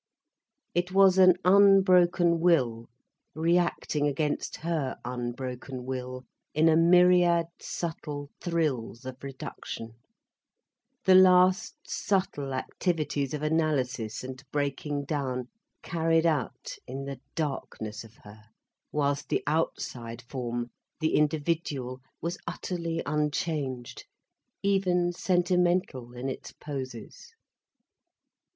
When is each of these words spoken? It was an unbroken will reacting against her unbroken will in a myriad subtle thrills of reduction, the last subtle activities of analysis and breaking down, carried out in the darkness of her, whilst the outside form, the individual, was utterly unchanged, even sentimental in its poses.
It 0.73 0.91
was 0.91 1.19
an 1.19 1.35
unbroken 1.45 2.39
will 2.39 2.89
reacting 3.35 4.07
against 4.07 4.55
her 4.55 4.97
unbroken 5.05 5.85
will 5.85 6.25
in 6.55 6.67
a 6.69 6.75
myriad 6.75 7.45
subtle 7.59 8.31
thrills 8.41 9.05
of 9.05 9.23
reduction, 9.23 9.93
the 11.05 11.13
last 11.13 11.75
subtle 11.85 12.51
activities 12.51 13.35
of 13.35 13.43
analysis 13.43 14.23
and 14.23 14.43
breaking 14.51 15.05
down, 15.05 15.49
carried 15.83 16.25
out 16.25 16.77
in 16.87 17.05
the 17.05 17.19
darkness 17.35 18.03
of 18.03 18.15
her, 18.23 18.45
whilst 18.91 19.29
the 19.29 19.43
outside 19.45 20.23
form, 20.23 20.71
the 20.99 21.13
individual, 21.13 22.01
was 22.23 22.39
utterly 22.47 23.03
unchanged, 23.05 24.05
even 24.63 25.13
sentimental 25.13 26.13
in 26.15 26.27
its 26.27 26.53
poses. 26.53 27.35